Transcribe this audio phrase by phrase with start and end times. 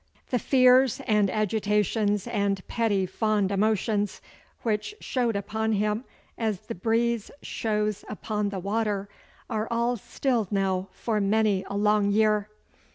[0.31, 4.19] The fears and agitations and petty fond emotions,
[4.63, 6.05] which showed upon him
[6.39, 9.09] as the breeze shows upon the water,
[9.47, 12.49] are all stilled now for many a long year.